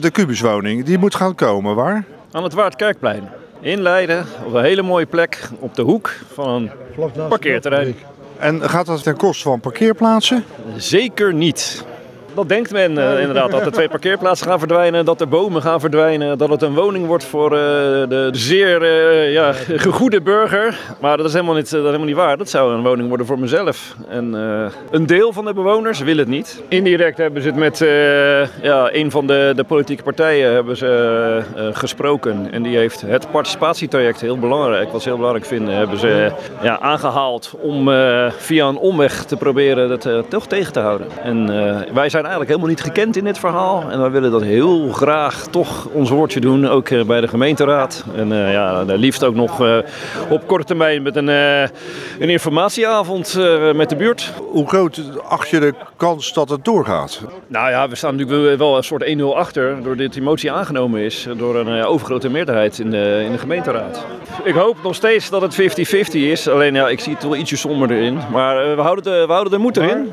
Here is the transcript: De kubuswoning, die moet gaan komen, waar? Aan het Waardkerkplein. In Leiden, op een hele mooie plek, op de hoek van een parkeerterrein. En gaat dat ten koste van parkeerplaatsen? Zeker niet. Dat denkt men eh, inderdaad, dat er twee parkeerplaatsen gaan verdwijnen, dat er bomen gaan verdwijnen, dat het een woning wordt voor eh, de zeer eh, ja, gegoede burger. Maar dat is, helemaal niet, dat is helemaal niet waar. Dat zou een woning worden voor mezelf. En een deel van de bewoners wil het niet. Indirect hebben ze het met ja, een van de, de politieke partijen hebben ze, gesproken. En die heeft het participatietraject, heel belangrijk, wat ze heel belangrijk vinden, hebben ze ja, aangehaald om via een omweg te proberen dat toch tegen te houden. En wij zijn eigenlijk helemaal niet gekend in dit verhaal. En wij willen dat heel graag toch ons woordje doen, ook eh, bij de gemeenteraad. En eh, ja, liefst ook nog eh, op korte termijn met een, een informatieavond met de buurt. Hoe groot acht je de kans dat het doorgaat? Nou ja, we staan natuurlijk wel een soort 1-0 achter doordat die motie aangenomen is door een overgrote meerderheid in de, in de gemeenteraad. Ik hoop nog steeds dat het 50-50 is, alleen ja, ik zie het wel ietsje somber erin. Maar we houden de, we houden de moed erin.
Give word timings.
De 0.00 0.10
kubuswoning, 0.10 0.84
die 0.84 0.98
moet 0.98 1.14
gaan 1.14 1.34
komen, 1.34 1.74
waar? 1.74 2.04
Aan 2.32 2.42
het 2.42 2.52
Waardkerkplein. 2.52 3.28
In 3.60 3.80
Leiden, 3.82 4.26
op 4.44 4.54
een 4.54 4.62
hele 4.62 4.82
mooie 4.82 5.06
plek, 5.06 5.48
op 5.58 5.74
de 5.74 5.82
hoek 5.82 6.14
van 6.32 6.70
een 6.96 7.28
parkeerterrein. 7.28 7.96
En 8.38 8.70
gaat 8.70 8.86
dat 8.86 9.02
ten 9.02 9.16
koste 9.16 9.42
van 9.42 9.60
parkeerplaatsen? 9.60 10.44
Zeker 10.76 11.34
niet. 11.34 11.84
Dat 12.38 12.48
denkt 12.48 12.72
men 12.72 12.98
eh, 12.98 13.20
inderdaad, 13.20 13.50
dat 13.50 13.66
er 13.66 13.72
twee 13.72 13.88
parkeerplaatsen 13.88 14.46
gaan 14.46 14.58
verdwijnen, 14.58 15.04
dat 15.04 15.20
er 15.20 15.28
bomen 15.28 15.62
gaan 15.62 15.80
verdwijnen, 15.80 16.38
dat 16.38 16.48
het 16.48 16.62
een 16.62 16.74
woning 16.74 17.06
wordt 17.06 17.24
voor 17.24 17.52
eh, 17.52 17.58
de 18.08 18.28
zeer 18.32 18.82
eh, 18.82 19.32
ja, 19.32 19.52
gegoede 19.52 20.20
burger. 20.20 20.78
Maar 21.00 21.16
dat 21.16 21.26
is, 21.26 21.32
helemaal 21.32 21.54
niet, 21.54 21.70
dat 21.70 21.80
is 21.80 21.86
helemaal 21.86 22.06
niet 22.06 22.16
waar. 22.16 22.36
Dat 22.36 22.48
zou 22.48 22.74
een 22.74 22.82
woning 22.82 23.08
worden 23.08 23.26
voor 23.26 23.38
mezelf. 23.38 23.94
En 24.08 24.32
een 24.90 25.06
deel 25.06 25.32
van 25.32 25.44
de 25.44 25.52
bewoners 25.52 26.00
wil 26.00 26.16
het 26.16 26.28
niet. 26.28 26.62
Indirect 26.68 27.18
hebben 27.18 27.42
ze 27.42 27.48
het 27.48 27.56
met 27.56 27.78
ja, 28.62 28.92
een 28.92 29.10
van 29.10 29.26
de, 29.26 29.52
de 29.56 29.64
politieke 29.64 30.02
partijen 30.02 30.52
hebben 30.52 30.76
ze, 30.76 31.42
gesproken. 31.72 32.48
En 32.50 32.62
die 32.62 32.76
heeft 32.76 33.00
het 33.00 33.30
participatietraject, 33.30 34.20
heel 34.20 34.38
belangrijk, 34.38 34.92
wat 34.92 35.02
ze 35.02 35.08
heel 35.08 35.16
belangrijk 35.16 35.46
vinden, 35.46 35.74
hebben 35.74 35.98
ze 35.98 36.32
ja, 36.62 36.78
aangehaald 36.80 37.54
om 37.60 37.90
via 38.38 38.68
een 38.68 38.78
omweg 38.78 39.24
te 39.24 39.36
proberen 39.36 39.88
dat 39.88 40.08
toch 40.28 40.46
tegen 40.46 40.72
te 40.72 40.80
houden. 40.80 41.06
En 41.22 41.46
wij 41.94 42.08
zijn 42.08 42.26
eigenlijk 42.28 42.50
helemaal 42.50 42.76
niet 42.76 42.94
gekend 42.94 43.16
in 43.16 43.24
dit 43.24 43.38
verhaal. 43.38 43.90
En 43.90 44.00
wij 44.00 44.10
willen 44.10 44.30
dat 44.30 44.42
heel 44.42 44.88
graag 44.88 45.46
toch 45.50 45.88
ons 45.92 46.10
woordje 46.10 46.40
doen, 46.40 46.68
ook 46.68 46.88
eh, 46.88 47.04
bij 47.04 47.20
de 47.20 47.28
gemeenteraad. 47.28 48.04
En 48.16 48.32
eh, 48.32 48.52
ja, 48.52 48.82
liefst 48.82 49.24
ook 49.24 49.34
nog 49.34 49.60
eh, 49.60 49.76
op 50.28 50.46
korte 50.46 50.64
termijn 50.64 51.02
met 51.02 51.16
een, 51.16 51.26
een 51.26 52.28
informatieavond 52.28 53.38
met 53.74 53.88
de 53.88 53.96
buurt. 53.96 54.32
Hoe 54.50 54.68
groot 54.68 55.00
acht 55.28 55.48
je 55.48 55.60
de 55.60 55.74
kans 55.96 56.32
dat 56.32 56.48
het 56.48 56.64
doorgaat? 56.64 57.20
Nou 57.46 57.70
ja, 57.70 57.88
we 57.88 57.96
staan 57.96 58.16
natuurlijk 58.16 58.58
wel 58.58 58.76
een 58.76 58.84
soort 58.84 59.04
1-0 59.18 59.22
achter 59.34 59.82
doordat 59.82 60.12
die 60.12 60.22
motie 60.22 60.52
aangenomen 60.52 61.00
is 61.00 61.28
door 61.36 61.56
een 61.56 61.84
overgrote 61.84 62.28
meerderheid 62.28 62.78
in 62.78 62.90
de, 62.90 63.22
in 63.24 63.32
de 63.32 63.38
gemeenteraad. 63.38 64.04
Ik 64.44 64.54
hoop 64.54 64.76
nog 64.82 64.94
steeds 64.94 65.30
dat 65.30 65.42
het 65.42 65.60
50-50 65.60 66.12
is, 66.12 66.48
alleen 66.48 66.74
ja, 66.74 66.88
ik 66.88 67.00
zie 67.00 67.12
het 67.14 67.22
wel 67.22 67.36
ietsje 67.36 67.56
somber 67.56 67.90
erin. 67.90 68.18
Maar 68.32 68.76
we 68.76 68.82
houden 68.82 69.04
de, 69.04 69.24
we 69.26 69.32
houden 69.32 69.52
de 69.52 69.58
moed 69.58 69.76
erin. 69.76 70.12